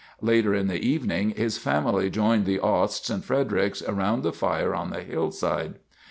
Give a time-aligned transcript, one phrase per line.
[0.23, 4.89] Later in the evening his family joined the Osts and Fredericks around the fire on
[4.89, 5.75] the hillside.